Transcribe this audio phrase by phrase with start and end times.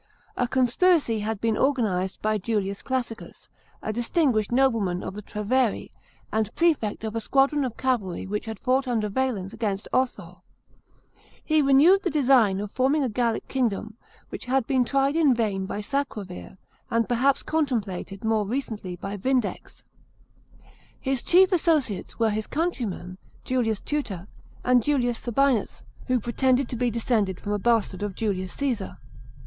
[0.35, 3.49] A conspiracy had been organized by Julius CLissicus,
[3.83, 5.91] a distinguished nobleman of the Treveri,
[6.31, 10.41] and prefect of a squadron of cavalry which had fought under Valens against Otho.
[11.45, 13.95] He renewed the design of forming a Gallic kingdom,
[14.29, 16.57] which had been tried in vain by ISacrovir,
[16.89, 19.83] and perhaps contemplated more recently by Vindex.
[20.99, 24.25] His chief associates were his countryman Julius Tutor,
[24.63, 28.55] and Julius Sabinus, a Lingon, who pretended to be descended from a bastard of Julius
[28.57, 28.95] Csesar.